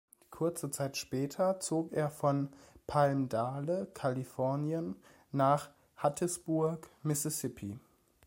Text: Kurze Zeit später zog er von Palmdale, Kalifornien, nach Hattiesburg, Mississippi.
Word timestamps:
Kurze 0.31 0.71
Zeit 0.71 0.97
später 0.97 1.59
zog 1.59 1.93
er 1.93 2.09
von 2.09 2.49
Palmdale, 2.87 3.85
Kalifornien, 3.93 4.95
nach 5.31 5.69
Hattiesburg, 5.95 6.89
Mississippi. 7.03 7.79